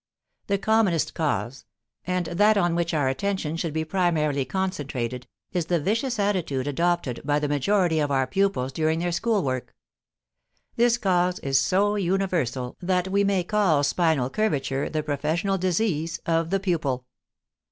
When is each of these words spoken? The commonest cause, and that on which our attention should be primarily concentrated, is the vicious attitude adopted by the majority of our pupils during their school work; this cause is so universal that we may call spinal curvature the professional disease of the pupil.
The 0.47 0.57
commonest 0.57 1.13
cause, 1.13 1.63
and 2.07 2.25
that 2.25 2.57
on 2.57 2.73
which 2.73 2.91
our 2.91 3.07
attention 3.07 3.55
should 3.55 3.71
be 3.71 3.85
primarily 3.85 4.45
concentrated, 4.45 5.27
is 5.51 5.67
the 5.67 5.79
vicious 5.79 6.17
attitude 6.17 6.65
adopted 6.65 7.21
by 7.23 7.37
the 7.37 7.47
majority 7.47 7.99
of 7.99 8.09
our 8.09 8.25
pupils 8.25 8.71
during 8.71 8.97
their 8.97 9.11
school 9.11 9.43
work; 9.43 9.75
this 10.75 10.97
cause 10.97 11.37
is 11.41 11.59
so 11.59 11.97
universal 11.97 12.75
that 12.81 13.09
we 13.09 13.23
may 13.23 13.43
call 13.43 13.83
spinal 13.83 14.31
curvature 14.31 14.89
the 14.89 15.03
professional 15.03 15.59
disease 15.59 16.17
of 16.25 16.49
the 16.49 16.59
pupil. 16.59 17.05